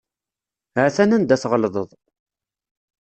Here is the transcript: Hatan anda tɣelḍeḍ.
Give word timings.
Hatan 0.79 1.11
anda 1.15 1.35
tɣelḍeḍ. 1.41 1.89